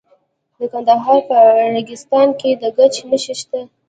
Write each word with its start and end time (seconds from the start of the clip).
د 0.57 0.59
کندهار 0.71 1.19
په 1.29 1.37
ریګستان 1.75 2.27
کې 2.39 2.49
د 2.61 2.63
ګچ 2.77 2.95
نښې 3.09 3.35
شته. 3.41 3.59